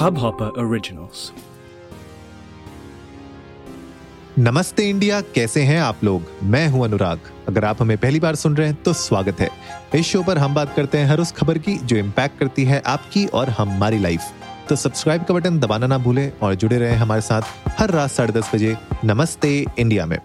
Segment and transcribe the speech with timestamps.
[0.00, 1.22] Hubhopper Originals.
[4.38, 6.30] नमस्ते India, कैसे हैं आप लोग?
[6.42, 9.48] मैं हूँ अनुराग। अगर आप हमें पहली बार सुन रहे हैं तो स्वागत है।
[9.94, 12.82] इस शो पर हम बात करते हैं हर उस खबर की जो इम्पैक्ट करती है
[12.86, 14.32] आपकी और हमारी लाइफ
[14.68, 17.42] तो सब्सक्राइब का बटन दबाना ना भूलें और जुड़े रहें हमारे साथ
[17.80, 20.18] हर रात साढ़े दस बजे नमस्ते इंडिया में।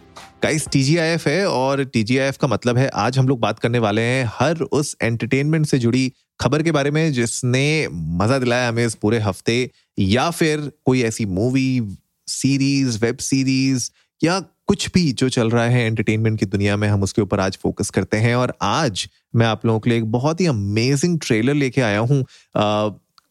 [0.43, 4.29] गाइस टीजीआईएफ है और टीजीआईएफ का मतलब है आज हम लोग बात करने वाले हैं
[4.33, 9.19] हर उस एंटरटेनमेंट से जुड़ी खबर के बारे में जिसने मज़ा दिलाया हमें इस पूरे
[9.19, 13.89] हफ़्ते, या फिर कोई ऐसी मूवी सीरीज़ वेब सीरीज़
[14.21, 17.57] या कुछ भी जो चल रहा है एंटरटेनमेंट की दुनिया में, हम उसके ऊपर आज
[17.63, 21.53] फोकस करते हैं। और आज मैं आप लोगों के लिए एक बहुत ही अमेजिंग ट्रेलर
[21.53, 22.23] लेके आया हूँ।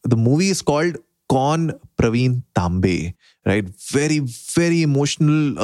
[0.03, 0.97] द मूवी इज़ कॉल्ड
[1.35, 2.97] कौन Pravin Tambe
[3.45, 5.55] right very very emotional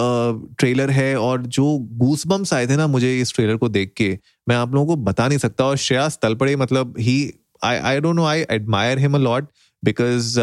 [0.59, 1.66] trailer है और जो
[1.99, 4.17] गूसबम्स आए थे ना मुझे इस ट्रेलर को देख के,
[4.49, 7.16] मैं आप लोगों को बता नहीं सकता और श्रेयास तलपड़े मतलब ही
[7.63, 9.47] I I don't know I admire him a lot
[9.84, 10.39] because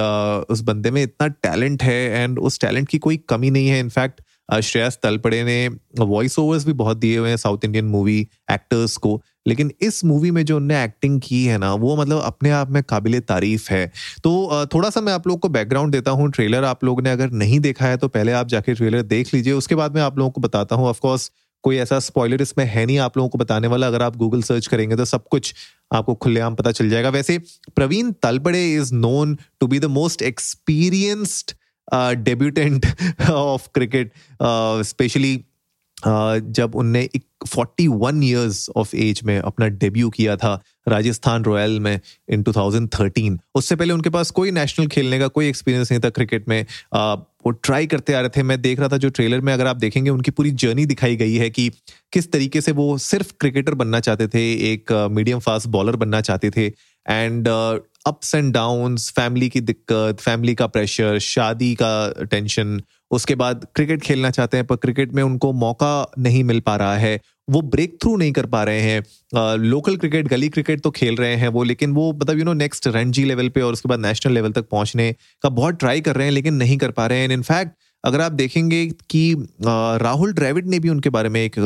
[0.52, 3.80] उस बंदे में इतना टैलेंट है एंड उस टैलेंट की कोई कमी नहीं है.
[3.80, 5.68] इनफैक्ट श्रेयस तलपड़े ने
[5.99, 10.30] वॉइस ओवर्स भी बहुत दिए हुए हैं साउथ इंडियन मूवी एक्टर्स को। लेकिन इस मूवी
[10.30, 13.87] में जो उनने एक्टिंग की है ना, वो मतलब अपने आप में काबिल तारीफ़ है।
[14.24, 17.30] तो थोड़ा सा मैं आप लोग को बैकग्राउंड देता हूँ। ट्रेलर आप लोगों ने अगर
[17.32, 20.30] नहीं देखा है तो पहले आप जाके ट्रेलर देख लीजिए। उसके बाद मैं आप लोगों
[20.30, 21.30] को बताता हूँ। ऑफकोर्स
[21.65, 24.66] कोई ऐसा स्पॉइलर इसमें है नहीं आप लोगों को बताने वाला। अगर आप गूगल सर्च
[24.66, 25.55] करेंगे तो सब कुछ
[25.93, 27.38] आपको खुलेआम पता चल जाएगा। वैसे,
[27.77, 31.52] Pravin Talpade is known to be the most experienced
[31.94, 32.86] debutant
[33.30, 34.12] of cricket
[34.82, 35.44] specially
[36.06, 37.08] जब उनने
[37.48, 43.38] forty one years of age में अपना डेब्यू किया था राजस्थान रॉयल में इन 2013
[43.54, 47.14] उससे पहले उनके पास कोई नेशनल खेलने का कोई एक्सपीरियंस नहीं था क्रिकेट में। आ,
[47.14, 49.76] वो ट्राई करते आ रहे थे। मैं देख रहा था जो ट्रेलर में अगर आप
[49.76, 51.70] देखेंगे उनकी पूरी जर्नी दिखाई गई है कि
[52.12, 56.50] किस तरीके से वो सिर्फ़ क्रिकेटर बनना चाहते थे एक मीडियम फास्ट बॉलर बनना चाहते
[56.50, 56.66] थे।
[57.09, 57.48] And
[58.07, 64.03] ups and downs family की दिक्कत फैमिली का प्रेशर शादी का टेंशन उसके बाद क्रिकेट
[64.03, 67.97] खेलना चाहते हैं, पर क्रिकेट में उनको मौका नहीं मिल पा रहा है। वो ब्रेक
[68.03, 71.62] थ्रू नहीं कर पा रहे हैं। लोकल क्रिकेट गली क्रिकेट तो खेल रहे हैं वो,
[71.62, 74.69] लेकिन वो मतलब you know next Ranji level पे और उसके बाद नेशनल लेवल तक
[74.71, 75.12] पहुँचने
[75.43, 77.72] का बहुत ट्राई कर रहे हैं, लेकिन नहीं कर पा रहे हैं। इनफैक्ट
[78.05, 81.59] अगर आप देखेंगे कि राहुल द्रविड ने भी उनके बारे में एक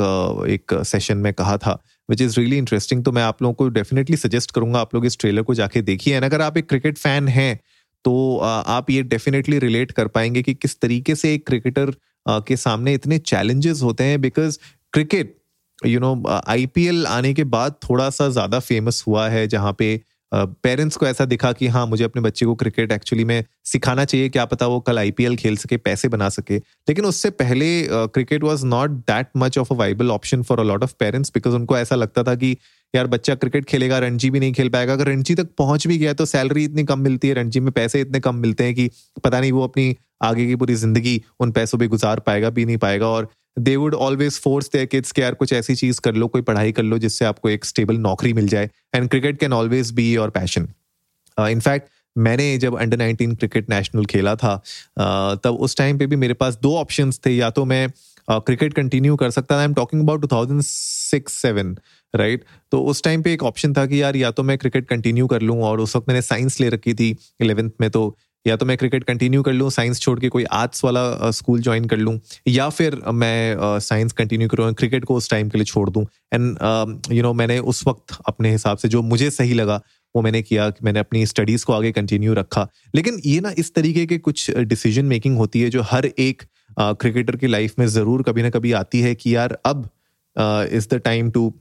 [0.50, 4.16] एक सेशन में कहा था। विच इज़ रियली इंटरेस्टिंग तो मैं आप लोगों को डेफिनेटली
[4.16, 7.28] सजेस्ट करूँगा आप लोग इस ट्रेलर को जाके देखिए। एंड अगर आप एक क्रिकेट फ़ैन
[7.28, 7.58] हैं
[8.04, 11.94] तो आप ये डेफिनेटली रिलेट कर पाएँगे कि किस तरीके से एक क्रिकेटर
[12.26, 14.58] के सामने इतने चैलेंजेस होते हैं because
[14.92, 15.36] cricket
[15.78, 16.14] you know
[16.48, 20.00] IPL आने के बाद थोड़ा सा ज़्यादा फ़ेमस हुआ है, जहाँ पे
[20.34, 24.28] पेरेंट्स को ऐसा दिखा कि हाँ मुझे अपने बच्चे को क्रिकेट एक्चुअली में सिखाना चाहिए,
[24.28, 28.64] क्या पता वो कल आईपीएल खेल सके, पैसे बना सके। लेकिन उससे पहले cricket was
[28.66, 31.96] not that much of a viable option for a lot of parents because उनको ऐसा
[31.96, 32.56] लगता था कि
[32.94, 36.12] यार, बच्चा क्रिकेट खेलेगा, रणजी भी नहीं खेल पाएगा। अगर रणजी तक पहुँच भी गया
[36.14, 38.90] तो सैलरी इतनी कम मिलती है, रणजी में पैसे इतने कम मिलते हैं कि
[39.24, 42.76] पता नहीं वो अपनी आगे की पूरी ज़िंदगी उन पैसों पे गुजार पाएगा भी नहीं
[42.78, 46.28] पाएगा। और they would always force their kids के यार कुछ ऐसी चीज़ कर लो
[46.28, 49.90] कोई पढ़ाई कर लो जिससे आपको एक स्टेबल नौकरी मिल जाए। And cricket can always
[49.92, 50.68] be your passion
[51.38, 56.16] in fact मैंने जब अंडर नाइनटीन क्रिकेट नेशनल खेला था uh, तब उस टाइम पे भी
[56.16, 57.88] मेरे पास दो ऑप्शंस थे। या तो मैं
[58.28, 61.76] क्रिकेट uh, कंटिन्यू कर सकता था। I am talking about two thousand six seven
[62.14, 65.26] right तो उस टाइम पे एक ऑप्शन था कि यार या तो मैं क्रिकेट कंटिन्यू
[65.26, 68.04] कर लूँ। और उस वक्त मैंने साइंस ले रखी थी इलेवेंथ में तो
[68.46, 71.84] या तो मैं क्रिकेट कंटिन्यू कर लूँ साइंस छोड़ के कोई आर्ट्स वाला स्कूल ज्वाइन
[71.84, 75.88] कर लूँ, या फिर मैं साइंस कंटिन्यू करूँ क्रिकेट को उस टाइम के लिए छोड़
[75.90, 76.04] दूँ।
[76.34, 76.56] एंड
[77.12, 79.80] यू नो मैंने उस वक्त अपने हिसाब से जो मुझे सही लगा,
[80.14, 83.74] वो मैंने किया कि मैंने अपनी स्टडीज़ को आगे कंटिन्यू रखा। लेकिन ये ना इस
[83.74, 86.42] तरीके के कुछ डिसीज़न मेकिंग होती है जो हर एक
[86.78, 89.88] क्रिकेटर की लाइफ में ज़रूर कभी ना कभी आती है कि यार, अब
[90.36, 91.52] is the time to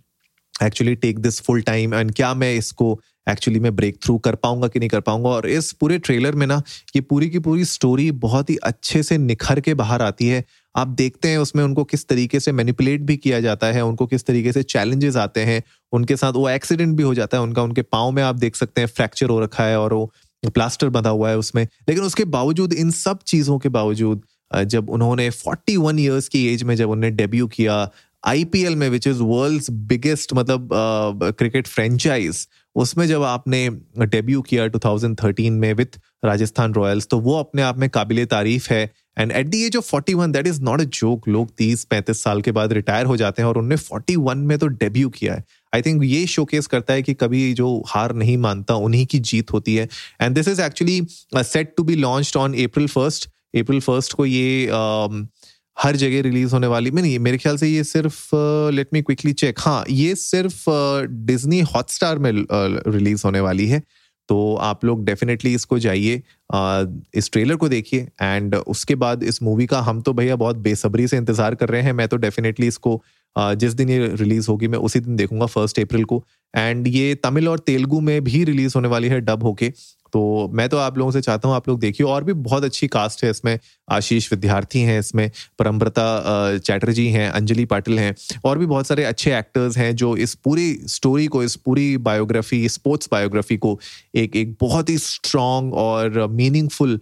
[0.64, 3.00] actually take this full time and क्या मैं इसको
[3.30, 5.30] एक्चुअली मैं ब्रेक थ्रू कर पाऊँगा कि नहीं कर पाऊँगा?
[5.30, 6.62] और इस पूरे ट्रेलर में ना,
[6.96, 10.44] ये पूरी की पूरी स्टोरी बहुत ही अच्छे से निखर के बाहर आती है।
[10.76, 14.26] आप देखते हैं उसमें उनको किस तरीके से मैनिपुलेट भी किया जाता है, उनको किस
[14.26, 15.62] तरीके से चैलेंजेस आते हैं,
[15.94, 18.82] उनके साथ वो एक्सीडेंट भी हो जाता है, उनका, उनके पाँव में आप देख सकते
[18.82, 20.12] हैं फ्रैक्चर हो रखा है और वो
[20.46, 24.22] प्लास्टर बंधा हुआ है उसमें। लेकिन उसके बावजूद, इन सब चीज़ों के बावजूद
[24.56, 27.90] जब उन्होंने 41 इयर्स की एज में जब उन्होंने डेब्यू किया
[28.24, 30.70] आईपीएल में विच इज़ वर्ल्ड्स बिगेस्ट मतलब
[31.38, 33.70] क्रिकेट फ्रेंचाइज उसमें जब आपने
[34.00, 38.84] डेब्यू किया 2013 में विथ राजस्थान रॉयल्स तो वो अपने आप में काबिल तारीफ़ है।
[39.20, 42.42] And at the age of 41 that is not a joke लोग तीस पैंतीस साल
[42.42, 45.44] के बाद रिटायर हो जाते हैं और उनने 41 में तो डेब्यू किया है।
[45.74, 49.52] आई थिंक ये शोकेस करता है कि कभी जो हार नहीं मानता उन्हीं की जीत
[49.54, 49.88] होती है।
[50.22, 51.02] And this is actually
[51.36, 53.30] set to be launch on April first
[53.60, 55.26] April first को ये uh,
[55.84, 58.30] हर जगह रिलीज़ होने वाली में नहीं, मेरे ख्याल से ये सिर्फ़
[58.74, 60.64] लेट मी क्विकली चेक हाँ ये सिर्फ़
[61.26, 63.82] डिज्नी हॉटस्टार में रिलीज़ होने वाली है
[64.30, 66.22] तो आप लोग डेफिनेटली इसको जाइए
[67.16, 71.08] इस ट्रेलर को देखिए एंड उसके बाद इस मूवी का हम तो भैया बहुत बेसब्री
[71.08, 73.02] से इंतज़ार कर रहे हैं, मैं तो डेफिनेटली इसको
[73.36, 76.24] जिस दिन ये रिलीज़ होगी, मैं उसी दिन देखूँगा फ़र्स्ट अप्रैल को
[76.54, 79.72] एंड ये तमिल और तेलुगु में भी रिलीज़ होने वाली है डब होके
[80.14, 82.88] तो मैं तो आप लोगों से चाहता हूँ आप लोग देखिए, और भी बहुत अच्छी
[82.90, 83.58] कास्ट है इसमें।
[83.92, 85.30] आशीष विद्यार्थी हैं इसमें,
[85.60, 88.14] परमव्रता चैटर्जी हैं, अंजलि पाटिल हैं,
[88.46, 92.68] और भी बहुत सारे अच्छे एक्टर्स हैं जो इस पूरी स्टोरी को, इस पूरी बायोग्राफी
[92.70, 93.80] स्पोर्ट्स बायोग्राफी को
[94.16, 97.00] एक एक बहुत ही स्ट्रॉन्ग और मीनिंगफुल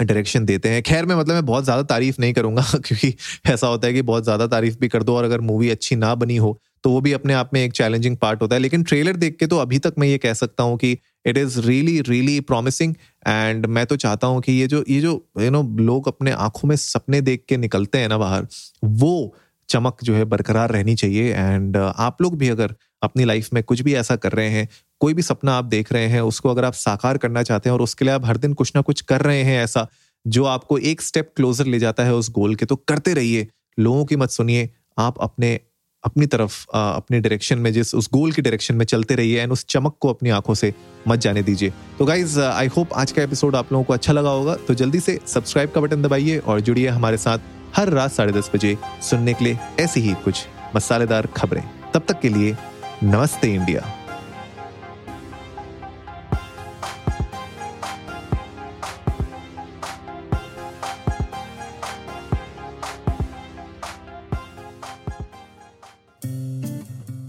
[0.00, 3.14] डायरेक्शन देते हैं। खैर, मैं मतलब मैं बहुत ज़्यादा तारीफ़ नहीं करूँगा क्योंकि
[3.46, 6.14] ऐसा होता है कि बहुत ज़्यादा तारीफ़ भी कर दो और अगर मूवी अच्छी ना
[6.16, 9.16] बनी हो तो वो भी अपने आप में एक चैलेंजिंग पार्ट होता है। लेकिन ट्रेलर
[9.16, 10.90] देख के तो अभी तक मैं ये कह सकता हूँ कि
[11.26, 12.94] it is really really promising
[13.26, 16.68] and मैं तो चाहता हूँ कि ये जो ये जो यू नो लोग अपने आँखों
[16.68, 18.46] में सपने देख के निकलते हैं ना बाहर,
[18.84, 19.34] वो
[19.68, 23.80] चमक जो है बरकरार रहनी चाहिए। एंड आप लोग भी अगर अपनी लाइफ में कुछ
[23.80, 24.68] भी ऐसा कर रहे हैं,
[25.00, 27.82] कोई भी सपना आप देख रहे हैं, उसको अगर आप साकार करना चाहते हैं और
[27.82, 29.88] उसके लिए आप हर दिन कुछ ना कुछ कर रहे हैं ऐसा,
[30.26, 33.48] जो आपको एक स्टेप क्लोजर ले जाता है उस गोल के तो करते रहिए।
[33.78, 35.58] लोगों की मत सुनिए, आप अपने
[36.06, 39.64] अपनी तरफ़ अपने डायरेक्शन में, जिस, उस गोल के डायरेक्शन में चलते रहिए एंड उस
[39.68, 40.72] चमक को अपनी आँखों से
[41.08, 44.30] मत जाने दीजिए। तो गाइज़ आई होप आज का एपिसोड आप लोगों को अच्छा लगा
[44.30, 47.38] होगा। तो जल्दी से सब्सक्राइब का बटन दबाइए और जुड़िए हमारे साथ
[47.76, 50.44] हर रात साढ़े दस बजे सुनने के लिए ऐसी ही कुछ
[50.76, 51.62] मसालेदार खबरें।
[51.94, 52.56] तब तक के लिए
[53.02, 53.82] नमस्ते इंडिया।